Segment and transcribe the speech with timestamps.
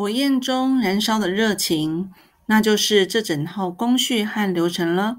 [0.00, 2.12] 火焰中燃烧的热情，
[2.46, 5.18] 那就是这整套工序和流程了。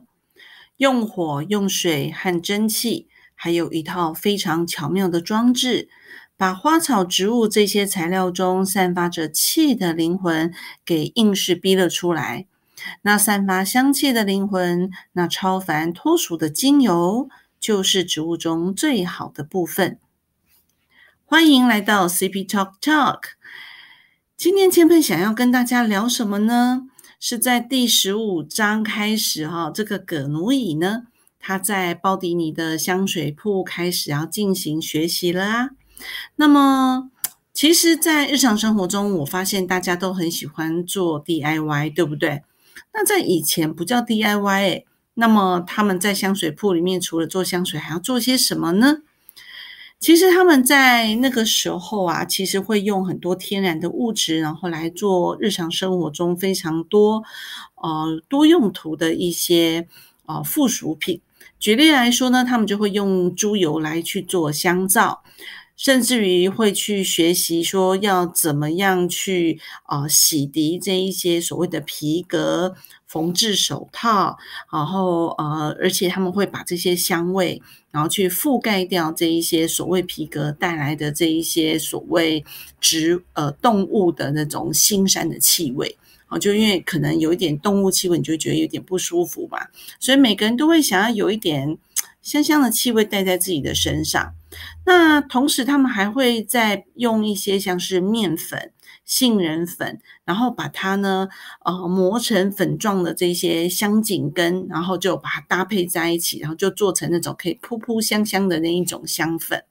[0.78, 5.90] 用火、用水和蒸汽，还有一套非常巧妙的装置，
[6.38, 10.54] 把花草植物这些材料中散发着气的灵魂
[10.86, 12.46] 给硬是逼了出来。
[13.02, 17.28] 那散发香气的灵魂，那超凡脱俗的精油，
[17.60, 20.00] 就是植物中最好的部分。
[21.26, 23.20] 欢迎来到 CP Talk Talk。
[24.40, 26.88] 今天千佩想要跟大家聊什么呢？
[27.20, 31.08] 是在第十五章开始哈，这个葛奴乙呢，
[31.42, 35.70] 他在鲍迪尼的香水铺开始要进行学习了啊。
[36.38, 37.12] 那么，
[37.52, 42.42] 其实，在日常生活中，我发现大家都很喜欢做 DIY，对不对？
[42.94, 44.86] 那在以前不叫 DIY 诶，
[45.16, 49.00] 那么他们在香水铺里面，除了做香水，还要做些什么呢？
[50.00, 57.24] 其实他们在那个时候啊，其实会用很多天然的物质，然后来做日常生活中非常多
[57.76, 59.88] 呃多用途的一些
[60.26, 61.20] 呃附属品。
[61.60, 65.22] 举例来说呢，他们就会用猪油来去做香皂，
[65.80, 72.76] 甚至于会去学习说要怎么样去啊洗涤这一些所谓的皮革。
[73.08, 74.38] 缝制手套，
[74.72, 82.46] 然后呃，而且他们会把这些香味，然后去覆盖掉这一些所谓皮革带来的这一些所谓
[82.80, 85.98] 植呃动物的那种腥膻的气味，
[86.30, 89.68] 哦，就因为可能有一点动物气味，你就觉得有点不舒服嘛，
[90.00, 91.78] 所以每个人都会想要有一点
[92.22, 94.34] 香香的气味带在自己的身上。
[94.86, 98.72] 那同时，他们还会再用一些像是面粉。
[99.06, 101.28] 杏仁粉，然后把它呢，
[101.66, 109.64] 呃，磨成粉状的这些香景根，然后就把它搭配在一起，然后就做成那种可以扑扑香香的那一种香粉。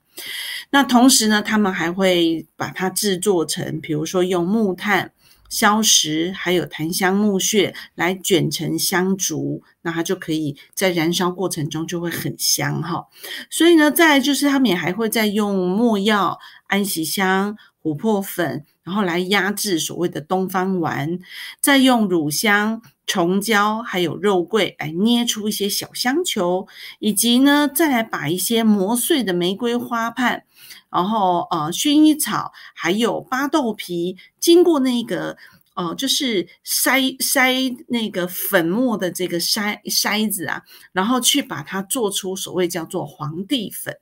[0.71, 5.13] 那同时呢，他们还会把它制作成，比如说用木炭、
[5.49, 13.07] 消石还有檀香木屑来卷成香烛，那它就可以在燃烧过程中就会很香哈。
[13.49, 17.57] 所以呢，再就是他们也还会再用没药、安息香。
[17.81, 21.17] 琥珀粉，然后来压制所谓的东方丸，
[21.61, 26.67] 再用乳香、虫胶还有肉桂来捏出一些小香球，
[26.99, 30.43] 以及呢，再来把一些磨碎的玫瑰花瓣，
[30.89, 35.37] 然后呃薰衣草还有巴豆皮，经过那个
[35.75, 43.97] 呃就是筛筛那个粉末的这个筛筛子啊，然后去把它做出所谓叫做皇帝粉。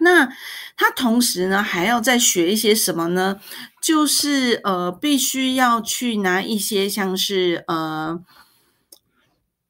[0.00, 0.26] 那
[0.76, 3.40] 他同时呢，还要再学一些什么呢？
[3.80, 8.24] 就是呃，必须要去拿一些像是呃。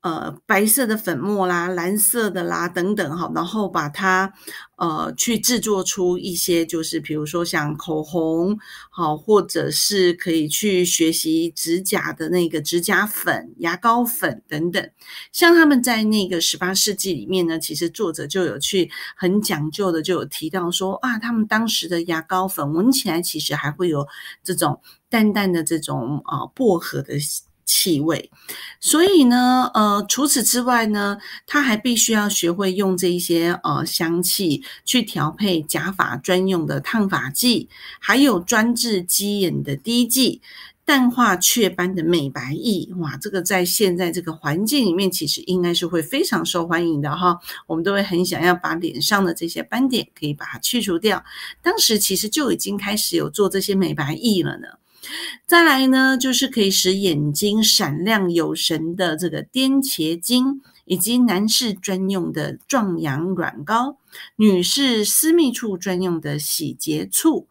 [0.04, 4.30] 呃，白色的粉末啦，蓝色的啦，等等哈，然后把它
[4.76, 8.58] 呃去制作出一些，就是比如说像口红，
[8.90, 14.90] 好，或者是可以去学习指甲的那个指甲粉、牙膏粉等等。
[15.32, 24.06] 像他们在那个十八世纪里面呢，其实作者就有去很讲究的，就有提到说啊，他们当时的牙膏粉闻起来其实还会有
[24.42, 27.14] 这种淡淡的这种啊薄荷的。
[27.64, 28.30] 气味，
[28.80, 40.42] 所以呢，呃，除此之外呢，他还必须要学会用这一些呃香气去调配假发专用的烫发剂，还有专治鸡眼的滴剂，
[40.84, 42.88] 淡化雀斑的美白液。
[42.98, 47.40] 哇，这个在现在这个环境里面，其实应该是会非常受欢迎的哈。
[47.66, 51.24] 我们都会很想要把脸上的这些斑点可以把它去除掉。
[51.62, 54.68] 当时其实就已经开始有做这些美白液了呢。
[55.46, 60.62] 再来呢，就是可以使眼睛闪亮有神的这个颠茄精。
[60.86, 63.96] 以及男士专用的壮阳软膏，
[64.36, 67.48] 女士私密处专用的洗洁醋。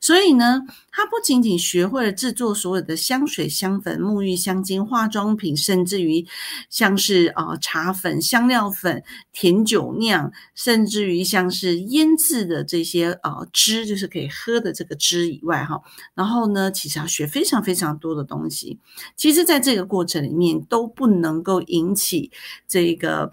[0.00, 6.26] 所以呢，他不仅仅学会了制作所有的香水、香粉、沐浴香精、化妆品，甚至于
[6.70, 15.80] 像是啊茶粉、香料粉、甜酒酿，甚至于像是腌制的这些呃汁，就是可以喝的这个汁以外，哈，
[16.14, 18.78] 然后呢，其实要学非常非常多的东西。
[19.16, 22.30] 其实，在这个过程里面，都不能够引起。
[22.68, 23.32] 这个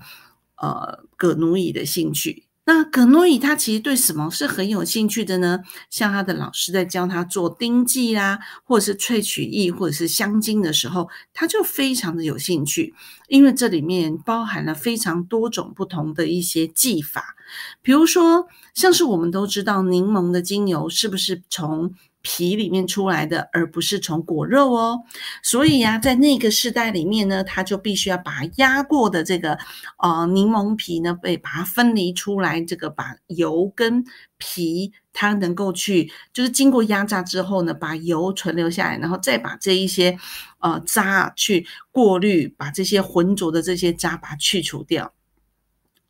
[0.57, 2.42] 呃，葛奴乙的兴趣。
[2.65, 5.59] 那葛诺伊他其实对什么是很有兴趣的呢？
[5.89, 12.93] 像他的老师在教他做丁剂啦，或者是萃取液，或者是香精的时候，他就非常的有兴趣，
[13.27, 17.35] 因为这里面包含了非常多种不同的一些技法。
[17.81, 21.93] 比如说，像是我们都知道柠檬的精油是不是从
[22.23, 25.03] 皮里面出来的，而不是从果肉哦。
[25.43, 29.59] 所以呀，在那个时代里面呢，他就必须要把压过的这个
[29.97, 34.03] 呃柠檬皮呢，被把它分离出来，这个把油跟
[34.37, 40.17] 皮它能够去，就是经过压榨之后呢，把油存留下来，然后再把这一些
[40.59, 45.13] 呃渣去过滤，把这些浑浊的这些渣把它去除掉。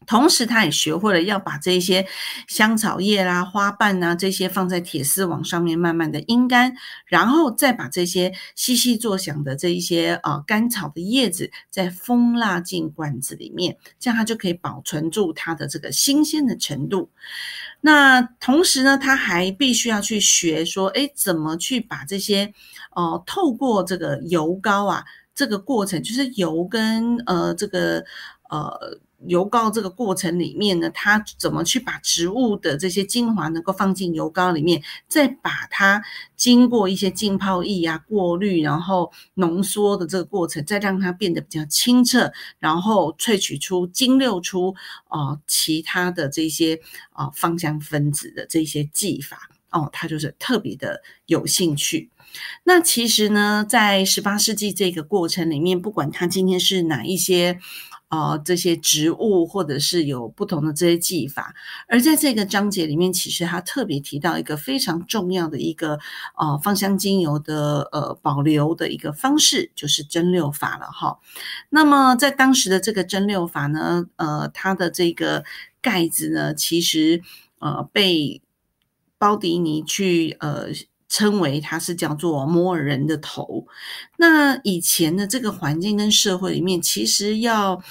[0.05, 2.05] 同时，他也学会了要把这些
[2.47, 6.73] 香草叶啦、花瓣呐这些放在铁丝网上面，慢慢的阴干，
[7.05, 17.09] 然后再把这些细细作响的这一些呃干草的叶子再封蜡进罐子里面，这样它就可以保存住它的这个新鲜的程度。
[17.81, 22.53] 那同时呢，他还必须要去学说，哎，怎么去把这些
[22.95, 25.03] 呃透过这个油膏啊
[25.35, 28.03] 这个过程，就是油跟呃这个
[28.49, 28.99] 呃。
[29.27, 36.03] 油膏这个过程里面呢，它怎么去把植物的这些精华能够放进油膏里面，再把它
[36.35, 44.75] 经过一些浸泡液啊过滤，然后浓缩的这个过程，再让它变得比较清澈，然后萃取出精溜出
[45.09, 46.79] 哦其他的这些
[47.11, 52.09] 啊芳香分子的这些技法哦，它就是特别的有兴趣。
[52.63, 57.59] 那其实呢，在十八世纪这个过程里面，不管它今天是哪一些。
[58.13, 61.55] 哦，这些植物或者是有不同的这些技法，
[61.87, 65.97] 而在这个章节里面，其实他特别提到一个非常重要的一个
[66.37, 71.17] 呃芳香精油的呃保留的一个方式，就是蒸馏法了哈。
[71.69, 75.43] 那么在当时的这个蒸馏法呢，呃，它的这个
[75.81, 77.23] 盖子呢，其实
[77.57, 78.43] 呃被
[79.17, 80.67] 包迪尼去呃。
[81.13, 83.67] 称为它是叫做摩尔人的头。
[84.17, 87.83] 那以前的这个环境跟社会里面，其实要。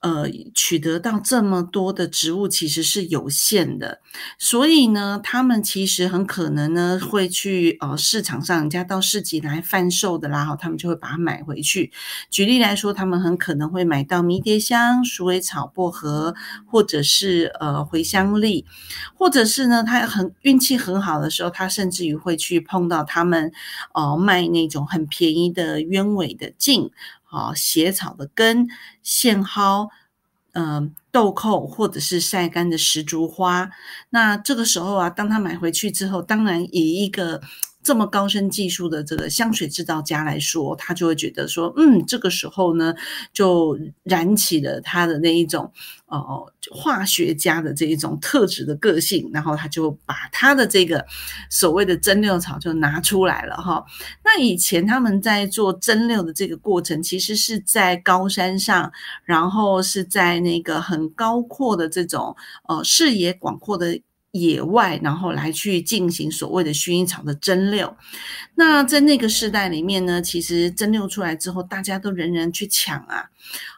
[0.00, 4.00] 呃，取得到这么多的植物其实是有限的，
[4.38, 11.92] 所以呢，他们其实很可能呢会去呃市场上，人家到市集来贩售的啦，哈，他们就会把它买回去。
[12.30, 18.64] 举例来说，他们很可能会买到迷迭香、鼠尾草、薄荷，或者是呃茴香粒，
[19.14, 23.52] 或者是呢，他很运气很好的时候，他甚至于会去碰到他们
[23.92, 26.90] 呃卖那种很便宜的鸢尾的茎。
[27.30, 28.68] 啊，血草的根、
[29.02, 29.88] 线蒿、
[30.52, 33.70] 嗯豆蔻，或者是晒干的石竹花。
[34.10, 37.40] 那这个时候啊，当他买回去之后，当然以一个。
[37.82, 42.94] 这么高深技术的这个香水制造家来说，他就会觉得说，嗯，这个时候呢，
[43.32, 45.72] 就燃起了他的那一种
[46.06, 51.04] 哦，化学家的这一种特质的个性，然后他就把他的这个
[51.48, 53.84] 所谓的蒸馏草就拿出来了哈。
[54.22, 58.92] 那以前他们在做蒸馏的这个过程，其实是在高山上，
[59.24, 62.36] 然后是在那个很高阔的这种
[62.68, 63.98] 呃视野广阔的。
[64.32, 67.94] 野外，然后来去进行所谓的薰衣草的蒸馏。
[68.54, 73.30] 那在那个时代里面呢，其实蒸馏出来之后，大家都人人去抢啊。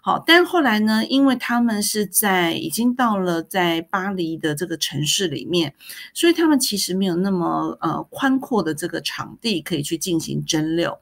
[0.03, 5.73] 好，但后来呢，因为他们是在已经到了在巴黎的这个城市里面，
[6.13, 10.99] 所以他们其实没有那么呃宽阔的这个场地可以去进行蒸馏。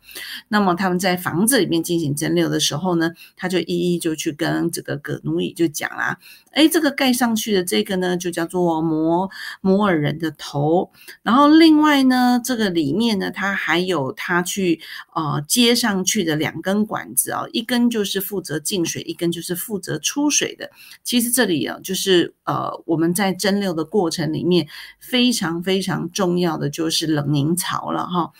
[0.49, 6.19] 那么他们在房子里面进行蒸馏的时候呢，他就一一就去跟这个葛奴伊就讲啦。
[6.53, 9.31] 哎，这个盖上去的这个呢，就叫做摩
[9.61, 10.91] 摩尔人的头。
[11.23, 14.81] 然后另外呢，这个里面呢，它还有它去
[15.15, 20.71] 呃接上去的两根管子啊，一根就是负责进水，一根就是负责出水的。
[21.03, 24.69] 其实这里啊，就是呃我们在蒸馏的过程里面
[24.99, 28.33] 非常非常重要的就是冷凝槽了哈。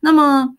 [0.00, 0.57] 那么。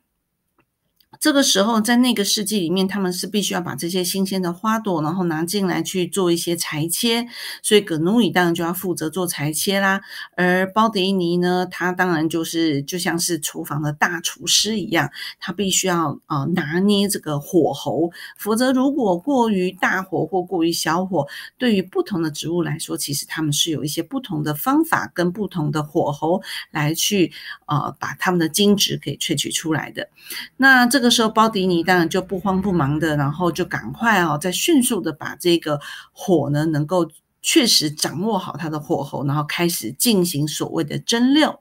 [1.20, 7.28] 这个时候，在那个世纪里面，他们是必须要把这些新鲜的花朵，然后拿进来去做一些裁切，
[7.62, 10.00] 所以葛努伊当然就要负责做裁切啦。
[10.38, 21.28] 而包迪尼呢，他当然就是就像是厨房的大厨师一样，他必须要啊拿捏这个火候，否则如果过于大火或过于小火，
[21.58, 26.42] 对于不同的植物来说，其实他们是有一些不同的方法跟不同的火候
[26.72, 27.34] 来去
[27.66, 30.08] 呃把他们的精脂给萃取出来的。
[30.56, 31.09] 那这个。
[31.10, 35.80] 时候，包迪尼当然就不慌不忙的，然后就赶快啊，再迅速的把这个
[36.12, 37.10] 火呢，能够
[37.42, 41.58] 确实掌握好它的火候，然后开始进行所谓的蒸馏。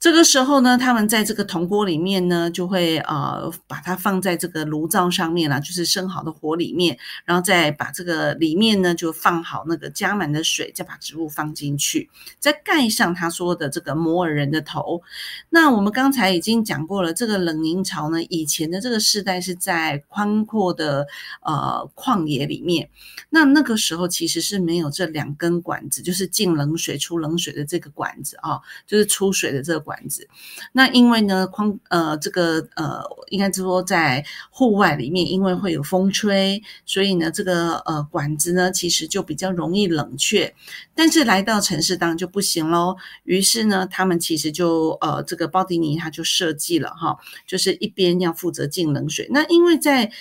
[0.00, 15.02] 这个时候呢，他们在这个铜锅里面呢，就会呃把它放在这个炉灶上面了，就是生好的火里面，然后再把这个里面呢就放好那个加满的水，再把植物放进去，再盖上他说的这个摩尔人的头。
[15.50, 21.06] 那我们刚才已经讲过了，这个冷凝槽呢，以前的这个世代是在宽阔的
[21.42, 22.88] 呃旷野里面，
[23.28, 29.89] 那那个时候其实是没有这两根管子，就是进冷水出冷水的这个管子啊，就是出水的这个。
[29.90, 30.28] 管子。
[30.72, 40.54] 那因为呢，框呃这个呃，应该说在户外里面，因为会有风吹，所以呢，这个呃管子呢，其实就比较容易冷却。
[40.94, 42.96] 但是来到城市当然就不行喽。
[43.24, 49.26] 于是呢，他们其实就呃这个包迪尼他就设计了哈，就是一边要负责进冷水。
[49.30, 50.12] 那因为在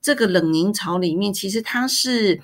[0.00, 2.40] 这个冷凝槽里面，其实它是。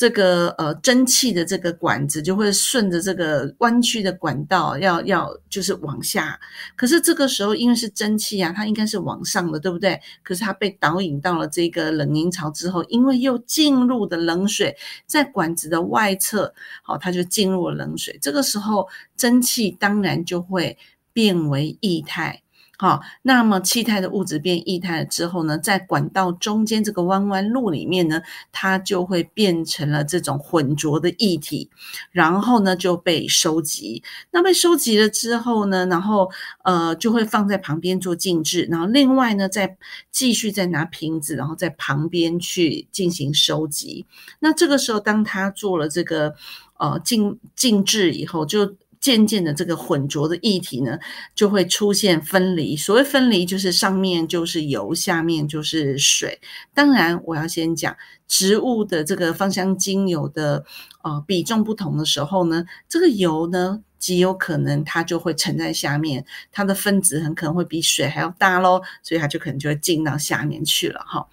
[0.00, 6.40] 这个呃蒸汽的这个管子就会顺着这个弯曲的管道，要要就是往下。
[6.74, 10.00] 可是这个时候因为是蒸汽啊，它应该是往上的，对不对？
[10.22, 18.18] 可是它被导引到了这个冷凝槽之后，因为又进入的冷水在管子的外侧，好，它就进入了冷水。
[18.22, 18.88] 这个时候
[19.18, 20.78] 蒸汽当然就会
[21.12, 22.42] 变为液态。
[22.80, 28.22] 好，那么气态的物质变液态了之后呢，在管道中间这个弯弯路里面呢，
[28.52, 31.68] 它就会变成了这种浑浊的液体，
[32.10, 34.02] 然后呢就被收集。
[34.30, 36.30] 那被收集了之后呢，然后
[36.64, 39.76] 呃就会放在旁边做静置，然后另外呢再
[40.10, 44.06] 继续再拿瓶子，然后在旁边去进行收集。
[44.38, 46.34] 那这个时候，当他做了这个
[46.78, 48.74] 呃静静置以后，就。
[49.00, 50.98] 渐渐的，这个混浊的液体呢，
[51.34, 52.76] 就会出现分离。
[52.76, 56.40] 所谓分离，就是上面就是油，下面就是水。
[56.74, 57.96] 当然，我要先讲
[58.28, 60.64] 植物的这个芳香精油的
[61.02, 63.82] 呃比重不同的时候呢，这个油呢。
[64.00, 71.24] 极有可能它就会沉在下面，它的分子很可能会比水还要大喽，所以它就可能就会进到下面去了哈。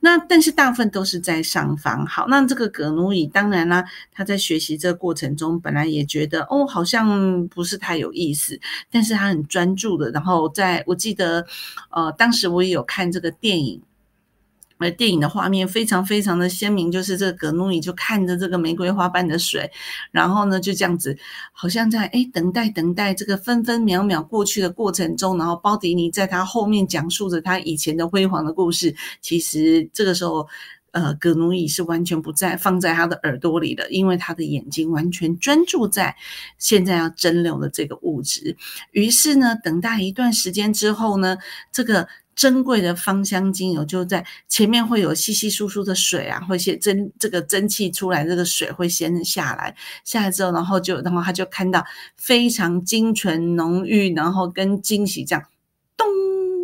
[0.00, 2.06] 那但是大部分都是在上方。
[2.06, 8.58] 好，那这个葛努伊当然啦，他在学习这个过程中，本来也觉得哦，好像不是太有意思，
[8.90, 10.10] 但是他很专注的。
[10.12, 11.44] 然后在我记得，
[11.90, 13.82] 呃，当时我也有看这个电影。
[14.82, 19.70] 而电影的画面非常非常的鲜明，就是这个格努伊就看着这个玫瑰花瓣的水，
[20.10, 21.16] 然后呢就这样子，
[21.52, 28.94] 好像在哎等待等待这个分分秒秒过去的过程中，然后包迪尼在他后面讲述着他以前的辉煌的故事。
[29.20, 30.48] 其实这个时候，
[30.90, 36.16] 呃，格努伊是完全不在放在他的耳朵里的，因为他的眼睛完全专注在
[36.58, 38.56] 现在要蒸馏的这个物质。
[38.90, 41.38] 于是呢，等待一段时间之后呢，
[41.70, 42.08] 这个。
[42.42, 51.84] 珍贵的芳香精油就在前面，会有稀稀疏疏的水啊，会先蒸这个蒸汽出来，这个水会先下来，下来之后，然后就然后他就看到
[52.16, 55.44] 非常精纯浓郁，然后跟惊喜这样
[55.96, 56.04] 咚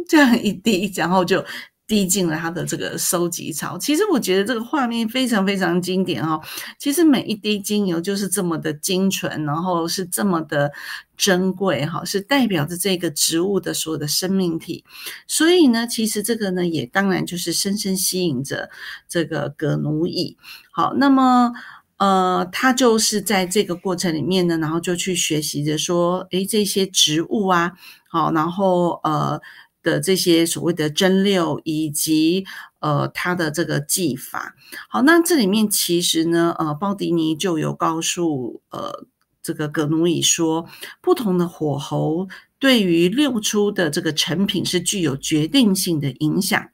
[0.09, 1.45] 这样一滴，然后就。
[1.89, 3.79] 滴进了他的这个收集槽。
[3.79, 6.41] 其实我觉得这个画面非常非常经典哦。
[6.79, 10.71] 其实每一滴精油就是这么的精纯，然后是这么的
[11.17, 14.85] 珍贵哈，是代表着这个植物的所有的生命体。
[15.27, 18.69] 所以呢，其实这个呢，也当然就是深深吸引着
[19.09, 20.37] 这个葛奴伊。
[20.71, 21.55] 好，那么
[21.97, 27.73] 呃，他就是在这个过程里面呢，然后就去学习着说，诶，这些植物啊，
[28.11, 29.41] 好，然后呃。
[29.83, 32.45] 的这些所谓的蒸馏以及
[32.81, 34.55] 呃它的这个技法，
[34.89, 39.07] 好，那这里面其实呢，呃，鲍迪尼就有告诉呃
[39.43, 40.67] 这个格努伊说，
[41.01, 46.69] 不同的火候对于六出的这个成品是具有决定性的影响。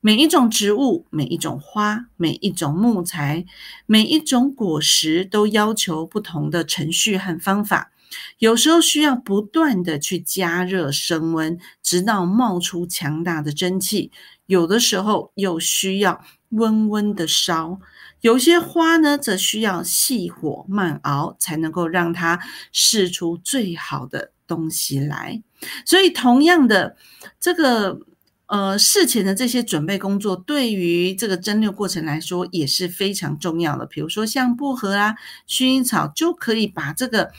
[0.00, 3.44] 每一种植物、每一种花、每一种木材、
[3.86, 7.92] 每一种果实，都要求不同的程序和方法。
[8.38, 14.10] 有时候需要不断的去加热升温，直到冒出强大的蒸汽；
[14.46, 17.80] 有的时候又需要温温的烧。
[18.20, 22.40] 有些花呢，则需要细火慢熬，才能够让它
[22.72, 25.42] 试出最好的东西来。
[25.84, 26.96] 所以，同样的，
[27.38, 28.00] 这个
[28.46, 33.86] 呃事前的这些准备工作，对于这个蒸馏过程来说也是非常重要的。
[33.86, 35.14] 比如说，像薄荷啊、
[35.48, 37.32] 薰衣草，就可以把这个。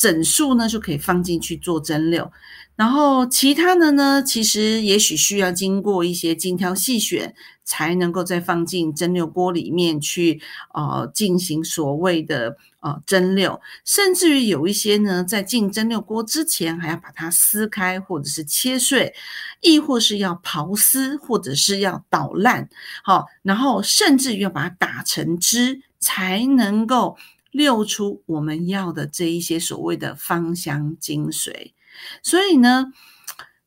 [0.00, 2.30] 整数呢就可以放进去做蒸馏，
[2.74, 7.34] 然后其他的呢，其实也许需要经过一些精挑细选，
[7.66, 10.40] 才能够再放进蒸馏锅里面去，
[10.72, 19.12] 呃，进行所谓的呃蒸馏，甚至于有一些呢，在进蒸馏锅之前，还要把它撕开，或者是切碎，
[19.60, 22.70] 亦或是要刨丝，或者是要捣烂，
[23.04, 27.18] 好，然后甚至于要把它打成汁，才能够。
[27.50, 31.72] 溜出我们要的这一些所谓的芳香精髓，
[32.22, 32.92] 所以呢，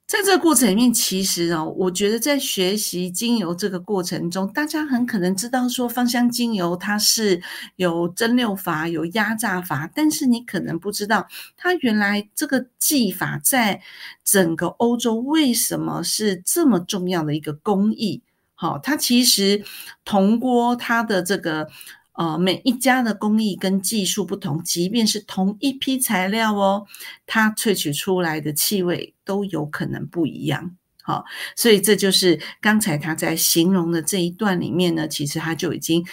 [0.07, 7.41] 在这个过程里面，其实哦，我觉得在学习精油这个过程中，大家很可能知道说芳香精油它是
[7.75, 13.81] 有蒸馏法、有压榨法，但是你可能不知道它原来这个技法在
[14.23, 18.21] 整个欧洲为什么是这么重要的一个工艺。
[18.55, 19.63] 好，它其实
[20.05, 21.67] 铜锅它的这个。
[22.15, 26.85] 呃，每一家的工艺跟技术不同，即便是同一批材料哦，
[27.25, 30.75] 它萃取出来的气味都有可能不一样。
[31.01, 36.05] 好，所以这就是刚才他在形容的这一段里面呢，其实他就已经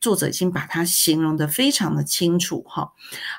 [0.00, 2.64] 作者已经把它形容的非常的清楚。
[2.66, 2.90] 哈，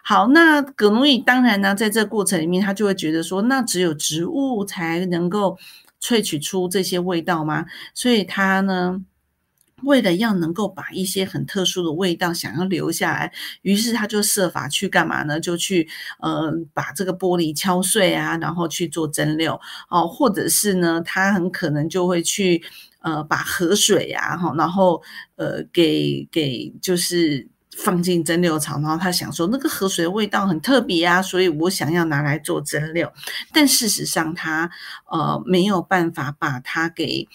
[0.04, 5.58] 好，那葛奴伊当然呢，在这过程里面，他就会觉得说，那只有植物才能够
[6.00, 7.66] 萃取出这些味道吗？
[7.96, 9.04] 所以他呢。
[9.84, 15.40] 为了要能够把一些很特殊的味道想要留下来，于是他就设法去干嘛呢？
[15.40, 15.88] 就去
[16.20, 19.60] 呃把这个玻璃敲碎啊，然后去做蒸馏
[19.90, 22.64] 哦，或者是呢，他很可能就会去
[23.00, 25.02] 呃把河水呀哈，然后
[25.36, 27.48] 呃给给就是
[27.78, 33.12] 放进蒸馏厂，然后他想说那个河水的味道很特别啊，所以我想要拿来做蒸馏，
[33.52, 34.70] 但事实上他
[35.12, 37.28] 呃没有办法把它给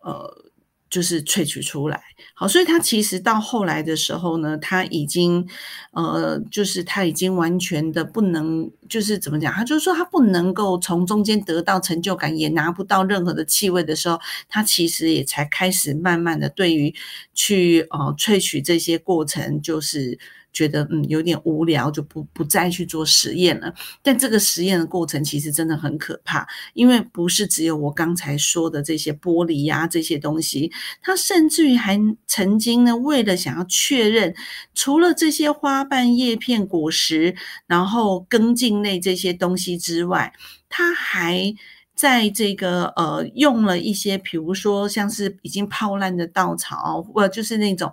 [0.00, 0.47] 呃。
[0.90, 2.02] 就是萃取出来，
[2.34, 5.46] 好，所以他其实到后来的时候呢，他已经，
[5.92, 14.18] 呃，就是他已经完全的不能，就是怎么讲，他就是说他不能够从中间得到成就感，也拿不到任何的气味的时候，
[14.48, 16.94] 他其实也才开始慢慢的对于
[17.34, 20.18] 去呃萃取这些过程，就是。
[20.52, 23.72] 觉得嗯有点无聊，就不不再去做实验了。
[24.02, 34.34] 但这个实验的过程其实真的很可怕，因为不是只有我刚才说的这些玻璃呀这些东西，它甚至于还曾经呢，为了想要确认，
[34.74, 37.34] 除了这些花瓣、叶片、果实，
[37.66, 40.32] 然后根茎类这些东西之外，
[40.68, 41.54] 它还。
[41.98, 47.92] 在这个呃，用了一些，比如说像是已经泡烂的稻草，或就是那种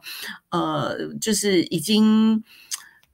[0.52, 2.44] 呃，就是已经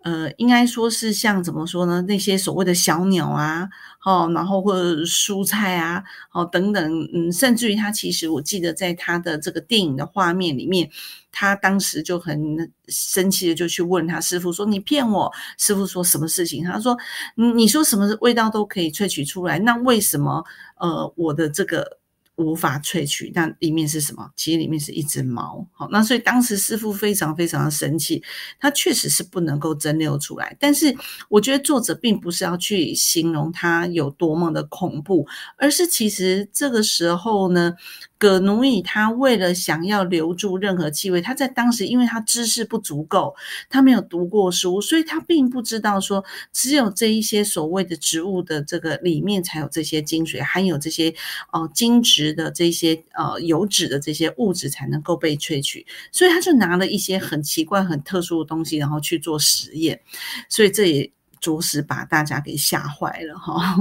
[0.03, 2.01] 呃，应该说是像怎么说呢？
[2.07, 3.69] 那些所谓的小鸟啊，
[4.03, 10.89] 哦，然后或者蔬菜啊，哦等等，嗯，甚至于他其实我记得在他的这个电影的画面里面。
[11.33, 16.61] 他当时就很生气的就去问他师傅说：“你骗我！”师傅说什么事情？
[16.65, 16.97] 他说
[17.37, 20.43] ：“你你说什么味道都可以萃取出来，那为什么
[20.77, 21.99] 呃我的这个？”
[22.41, 24.31] 无法萃取，那里面是什么？
[24.35, 25.67] 其实里面是一只猫。
[25.71, 28.23] 好，那所以当时师傅非常非常的生气，
[28.59, 30.55] 他确实是不能够蒸馏出来。
[30.59, 30.95] 但是
[31.29, 37.73] 我觉得作者并不是要去形容它有多么的恐怖，而是其实这个时候呢，
[38.21, 43.35] 葛奴伊他为了想要留住任何气味，他在当时因为他知识不足够，
[43.67, 51.13] 他没有读过书，所以他并不知道说只有这一些所谓的植物的这个里面才有这些精髓，含有这些
[51.51, 52.31] 哦精质。
[52.31, 59.99] 的这些呃油脂的这些物质才能够被萃取，所以他就拿了一些很奇怪、很特殊的东西，然后去做实验，
[60.47, 63.75] 所以这也着实把大家给吓坏了哈。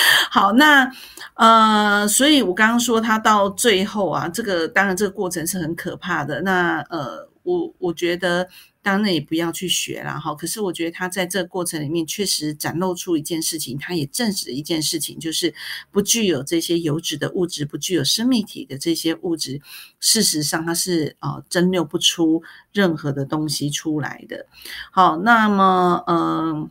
[0.30, 0.90] 好，那
[1.34, 6.42] 呃，所以我刚刚说他到最后啊，这个当然这个过程是很可怕的。
[6.42, 8.48] 那呃，我我觉得。
[8.84, 10.34] 当然也不要去学了哈。
[10.34, 15.54] 可是我觉得他在这个过程里面确实展露出一件事情，他也证实了一件事情，就是
[15.92, 19.60] 不具有这些油脂的物质，不具有生命体的这些物质，
[20.00, 24.46] 事实上它是呃蒸馏不出任何的东西出来的。
[24.90, 26.68] 好，那么嗯。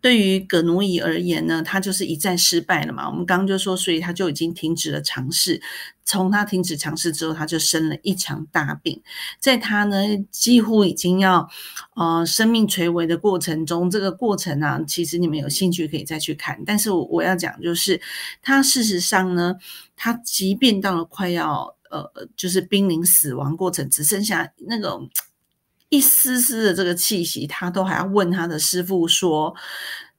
[0.00, 3.08] 对于葛奴伊而言呢，他就是一再失败了嘛。
[3.08, 5.60] 我们刚刚就说，所以他就已经停止了尝试。
[6.04, 9.02] 从他停止尝试之后，他就生了一场大病。
[9.38, 9.96] 在他呢
[10.30, 11.48] 几乎已经要
[11.96, 16.62] 呃生命垂危的过程中，这个过程呢，其实你们有兴趣可以再去看。
[16.64, 18.00] 但是我我要讲就是，
[18.40, 19.56] 他事实上呢，
[19.96, 25.10] 他即便到了快要呃就是濒临死亡过程，只剩下那种。
[25.88, 29.54] 一丝丝的这个气息，他都还要问他的师傅说：“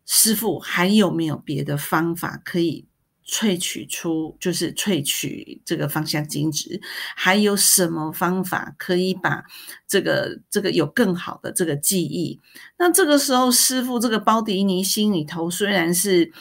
[0.06, 2.86] 师傅，还有没有别的方法可以
[3.28, 6.82] 萃取出，就是萃取这个芳香精质？
[7.16, 9.44] 还有什么方法可以把
[9.88, 12.40] 这个这个有更好的这个记忆？”
[12.80, 16.32] 那这个时候，师傅这个包迪尼心里头虽然是。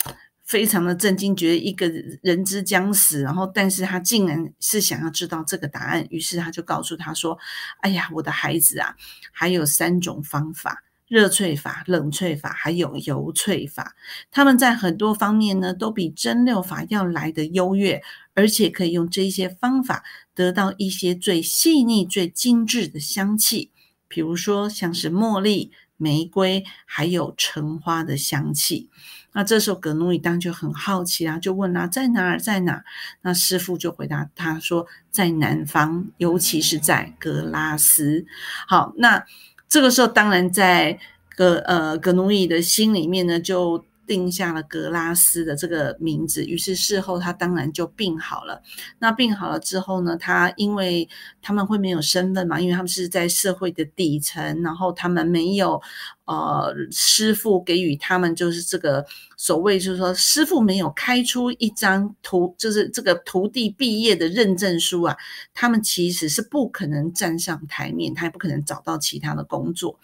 [0.49, 1.87] 非常的震惊，觉得一个
[2.23, 7.39] 人之将死，然后，但是他竟然是想要知道这个答案，于是他就告诉他说
[7.83, 8.97] ：“哎呀，我的孩子啊，
[9.31, 13.95] 还有三种方法：热萃法、冷萃法，还有油萃法。
[14.31, 18.01] 他们在很多方面呢，都比蒸馏法要来的优越，
[18.33, 20.03] 而且可以用这些方法
[20.35, 23.71] 得到一些最细腻、最精致的香气，
[24.09, 28.89] 比如说像是茉莉、玫瑰，还有橙花的香气。”
[29.38, 32.85] 那这时候，格努伊当就很好奇啊，就问啊，在哪儿，在哪儿？
[33.22, 38.27] 那师傅就回答他说，在南方，尤其是在格拉斯。
[38.66, 39.24] 好，那
[39.68, 40.98] 这个时候，当然在
[41.37, 46.44] 格呃格努伊的心里面呢，就定下了格拉斯的这个名字。
[46.44, 48.61] 于是事后他当然就病好了。
[48.99, 51.09] 那病好了之后呢，他因为
[51.40, 55.81] 他们会没有身份嘛，因为他们是在社会的底层，然后他们没有。
[56.29, 59.03] 呃，师傅给予他们就是这个
[59.38, 65.16] 所谓，就是说师傅没有开出一张徒，就是这个徒弟毕业的认证书啊，
[65.55, 69.99] 他们其实是不可能站上台面，他也不可能找到其他的工作。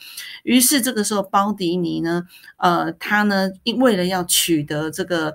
[0.44, 2.24] 于是这个时候，包迪尼呢，
[2.56, 5.34] 呃，他呢，因为为了要取得这个。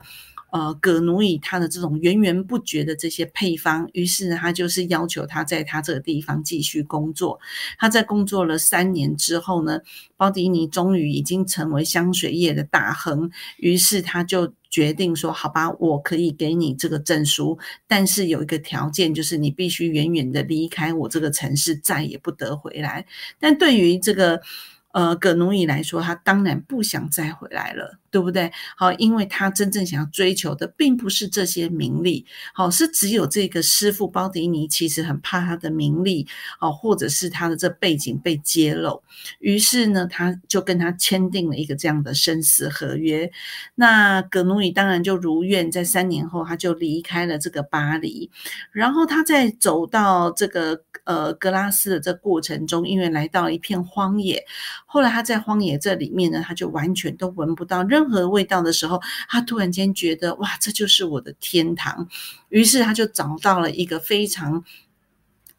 [0.52, 7.40] 呃，葛奴以他的这种源源不绝的这些配方，于是他就是要求他在他这个地方继续工作。
[7.78, 9.82] 他在工作了三年之后呢，
[10.18, 13.30] 包迪尼终于已经成为香水业的大亨。
[13.58, 23.06] 于是他就决定说：“好吧，我可以给你这个证书，但是有一个条件，就是你必须远远的离开我这个城市，再也不得回来。”
[23.40, 24.42] 但对于这个
[24.94, 28.00] 呃葛奴以来说，他当然不想再回来了。
[28.12, 28.52] 对不对？
[28.76, 36.28] 好，因为他真正想要追求的，并不是这些名利，好，是只有这个师傅包迪尼其实很怕他的名利，
[36.60, 39.04] 哦，或者是他的这背景被揭露，
[39.40, 43.32] 于是呢，他就跟他签订了一个这样的生死合约。
[43.76, 48.32] 那葛努伊当然就如愿，在三年后他就离开了这个巴黎，
[48.72, 54.44] 然后他在走到这个呃格拉斯的这过程中，因为来到一片荒野，
[54.88, 57.99] 后来他在荒野这里面呢，他就完全都闻不到任。
[58.00, 62.08] 任何味道的时候，他突然间觉得哇，这就是我的天堂。
[62.48, 64.64] 于是他就找到了一个非常，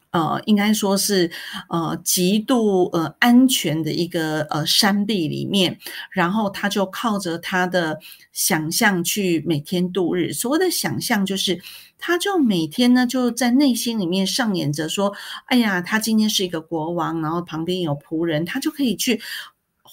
[0.09, 1.29] 呃，应该说是
[1.69, 5.77] 呃极度呃安全的一个呃山壁里面，
[6.11, 7.99] 然后他就靠着他的
[8.33, 10.33] 想象去每天度日。
[10.33, 11.61] 所谓的想象，就是
[11.99, 15.13] 他就每天呢就在内心里面上演着说
[15.45, 19.21] ：“哎呀，他今天是一个国王，然后旁边有仆人，他就可以去。”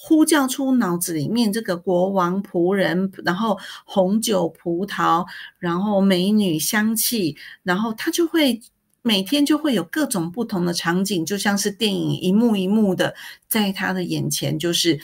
[0.01, 5.25] 呼叫出脑子里面这个国王仆人，然后红酒、葡萄，
[5.57, 8.61] 然后美女香气，然后他就会
[9.01, 13.13] 每天就会有各种不同的场景，就像是电影一幕一幕的
[13.49, 14.97] 在他的眼前，就是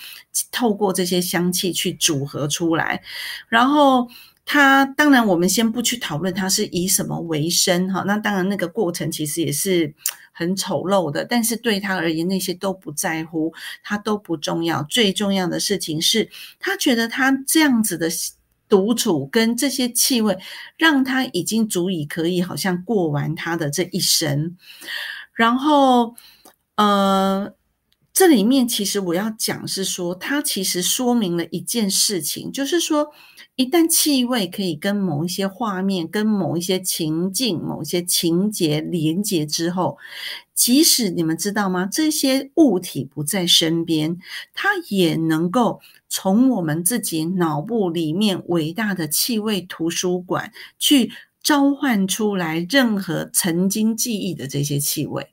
[0.51, 3.03] 透过这些香气去组合出来，
[3.49, 4.08] 然后。
[4.45, 8.03] 他当然，我们先不去讨论他是以什么为生哈。
[8.05, 9.91] 那当然，那个过程其实也是
[10.31, 11.25] 很丑陋的。
[11.25, 13.51] 但是对他而言，那些都不在乎，
[13.84, 14.84] 他都不重要。
[14.84, 16.29] 最重要的事情是
[16.60, 18.08] 他觉得他这样子的
[18.69, 20.38] 独处跟这些气味，
[20.77, 24.55] 让他已经足以可以好像过完他的这一生。
[25.34, 26.15] 然后，
[26.75, 27.51] 呃，
[28.15, 33.12] 这里面其实我要讲是说，它其实说明了一件事情，就是说。
[33.58, 39.97] 一旦气味可以跟某一些画面、跟某一些情境、某一些情节连接之后，
[40.54, 41.88] 即使你们知道吗？
[41.89, 44.17] 这些物体不在身边，
[44.54, 55.30] 它也能够从我们自己脑部里面伟大的气味图书馆去召唤出来任何曾经记忆的这些气味。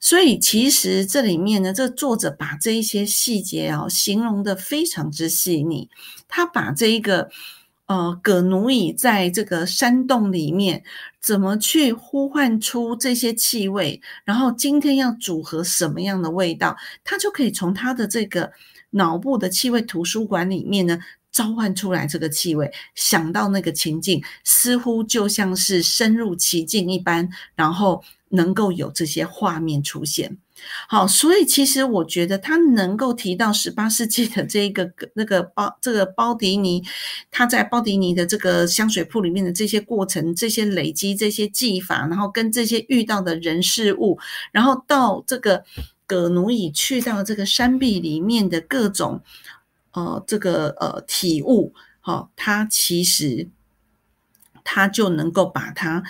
[0.00, 5.90] 所以，其实这里面呢，这作者把这一些细节啊，形容的非常之细腻。
[6.28, 7.28] 他把这一个
[7.86, 10.84] 呃葛奴伊在这个山洞里面
[11.20, 18.52] 怎么去呼唤出这些气味，然后今天要组合什么样的味道，他就可以从他的这个
[18.90, 21.00] 脑部的气味图书馆里面呢
[21.32, 28.04] 召唤出来这个气味，想到那个情境，似乎就像是深入其境一般，然后。
[28.30, 30.36] 能够有这些画面出现，
[30.86, 36.84] 好，所以其实我觉得他能够提到十八世纪的这一个那个包这个包迪尼，
[37.30, 44.18] 他在包迪尼的这个香水铺里面的这些过程、这些累积、这些技法，然后跟这些遇到的人事物，
[44.52, 45.64] 然后到这个
[46.06, 49.22] 葛奴乙去到这个山壁里面的各种
[49.92, 53.48] 呃这个呃体悟，好，他其实
[54.64, 56.02] 他就能够把它。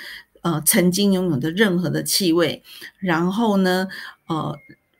[0.42, 2.62] 呃，曾经拥有的任何的气味，
[2.98, 3.88] 然后呢，
[4.27, 4.59] 呃，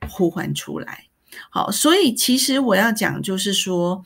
[0.09, 1.05] 呼唤出来。
[1.51, 4.05] 好，所以其实我要讲，就是说，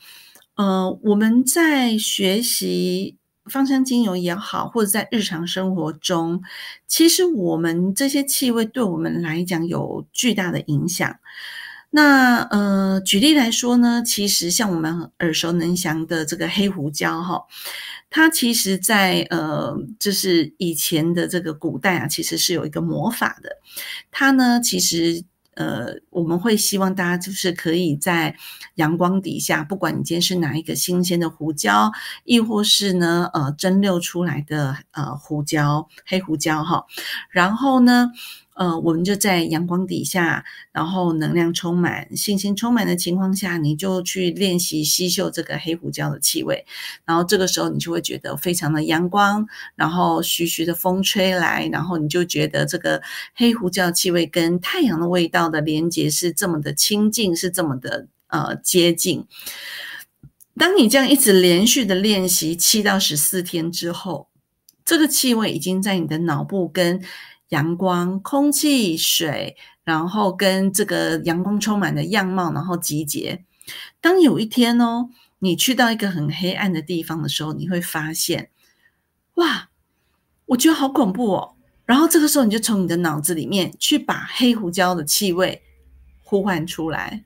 [0.55, 3.15] 呃，我们在学习
[3.45, 6.43] 芳香精油也好，或者在日常生活中，
[6.87, 11.19] 其实我们这些气味对我们来讲有巨大的影响。
[11.95, 17.43] 那呃，举例来说呢，其实像我们耳熟能详的这个黑胡椒，哈。
[18.09, 23.57] 它其实，在呃，就是以前的这个古代啊，其实是有一个魔法的。
[24.11, 28.35] 它呢，其实呃，我们会希望大家就是可以在
[28.75, 31.91] 阳光底下，不管你今天是哪一个新鲜的胡椒，
[32.23, 36.85] 亦或是呢，呃，蒸馏出来的呃胡椒，黑胡椒哈，
[37.29, 38.11] 然后呢。
[38.55, 46.65] 呃，我们就在阳光底下，然后能量充满、信心充满的情况下，你就去练习吸嗅这个黑胡椒的气味。
[47.05, 53.01] 然后这个时候，你就会觉得非常的阳光，然后徐徐的风吹来，然后你就觉得这个
[53.33, 59.25] 黑胡椒气味跟太阳的味道的连接是这么的亲近，是这么的呃接近。
[60.55, 64.27] 当你这样一直连续的练习七到十四天之后，
[64.85, 67.01] 这个气味已经在你的脑部跟
[67.49, 73.43] 阳光、空气、水，然后跟这个阳光充满的样貌，然后集结。
[74.01, 78.49] 当有一天哦，你去到一个很黑暗的地方的时候，你会发现，
[79.35, 79.69] 哇，
[80.47, 81.55] 我觉得好恐怖哦。
[81.85, 85.61] 然后这个时候，你就从你的脑子里面去把黑胡椒的气味
[86.23, 87.23] 呼唤出来。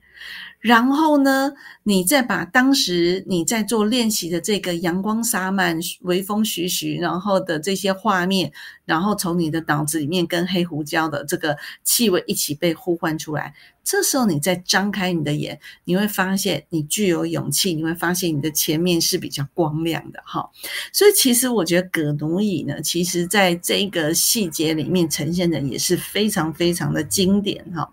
[0.60, 1.52] 然后呢，
[1.84, 8.52] 你再把当时你在做练习的这个阳光洒满、微风徐徐，然后的这些画面，
[8.84, 13.54] 然后从你的脑子里面跟黑胡椒的这个气味一起被呼唤出来。
[13.84, 20.50] 这时候你再张开你的眼，你会发现你具有勇气，你会发现你的前面是比较光亮的哈。
[20.92, 27.90] 所以其实我觉得葛奴乙呢，其实在这个细节里面呈现的也是非常非常的经典哈。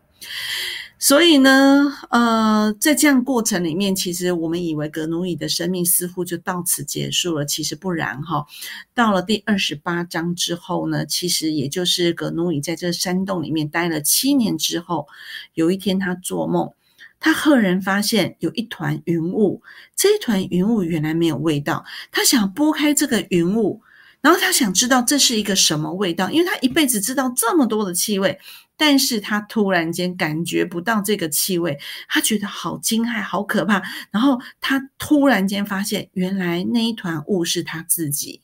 [0.98, 8.46] 所以呢，呃，在这样过程里面，其实我们以为格努伊的生命似乎就到此结束了，其实不然哈。
[8.94, 15.08] 到了第二十八章之后呢，其实也就是格努伊在这山洞里面待了七年之后，
[15.54, 16.72] 有一天他做梦，
[17.20, 19.62] 他赫然发现有一团云雾，
[19.96, 23.82] 这一团云雾原来没有味道，他想拨开这个云雾，
[24.22, 28.40] 然后他想知道这是一个什么味道，因为他一辈子知道这么多的气味。
[28.78, 33.82] 但是他突然间感觉不到这个气味，他觉得好惊骇、好可怕。
[34.12, 38.42] 然后他突然间发现，原来那一团雾是他自己。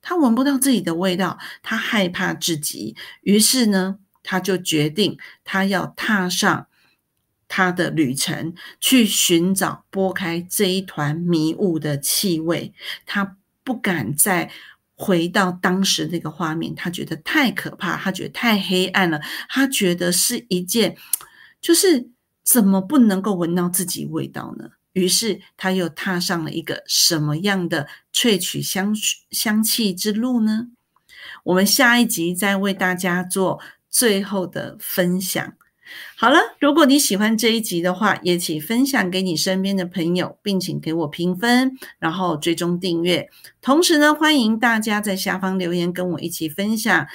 [0.00, 2.96] 他闻不到自己的味道，他害怕至极。
[3.20, 6.66] 于是呢，他就决定他要踏上
[7.46, 12.74] 他的旅程，去寻找拨开这一团迷雾的气味。
[13.06, 14.50] 他不敢再。
[15.02, 20.96] 回到当时那个画面，他觉得太可怕，他觉得太黑暗了，他觉得是一件，
[21.60, 22.08] 就是
[22.44, 24.70] 怎么不能够闻到自己味道呢？
[24.92, 28.94] 于是他又踏上了一个什么样的萃取香
[29.30, 30.68] 香气之路呢？
[31.42, 33.58] 我们下一集再为大家做
[33.90, 35.54] 最后的分享。
[36.16, 43.28] 好了，如果你喜欢这一集的话，也请分享给你身边的朋友，并请给我评分，然后追踪订阅。
[43.60, 47.06] 同时呢，欢迎大家在下方留言，跟我一起分享。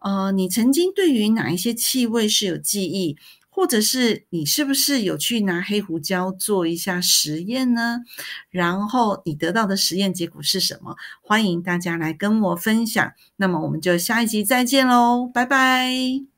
[0.00, 3.16] 呃，你曾经对于哪一些气味是有记忆，
[3.50, 8.00] 或者是你是不是有去拿黑胡椒做一下实验呢？
[8.50, 10.96] 然后你得到的实验结果是什么？
[11.20, 13.12] 欢迎大家来跟我分享。
[13.36, 16.37] 那么我们就下一集再见喽，拜拜。